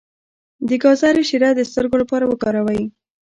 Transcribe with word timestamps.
د 0.67 0.69
ګازرې 0.83 1.23
شیره 1.29 1.49
د 1.55 1.59
سترګو 1.69 1.95
لپاره 2.01 2.25
وکاروئ 2.27 2.81